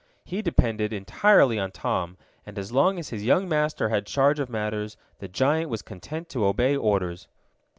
He 0.25 0.41
depended 0.41 0.91
entirely 0.91 1.59
on 1.59 1.69
Tom, 1.69 2.17
and 2.43 2.57
as 2.57 2.71
long 2.71 2.97
as 2.97 3.09
his 3.09 3.23
young 3.23 3.47
master 3.47 3.89
had 3.89 4.07
charge 4.07 4.39
of 4.39 4.49
matters 4.49 4.97
the 5.19 5.27
giant 5.27 5.69
was 5.69 5.83
content 5.83 6.27
to 6.29 6.43
obey 6.47 6.75
orders. 6.75 7.27